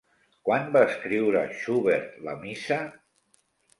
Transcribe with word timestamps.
Quan 0.47 0.69
va 0.77 0.81
escriure 0.93 1.45
Schubert 1.59 2.19
la 2.31 2.37
missa? 2.47 2.81